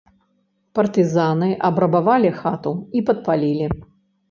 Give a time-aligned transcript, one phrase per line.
[0.79, 3.71] Партызаны абрабавалі хату і падпалілі.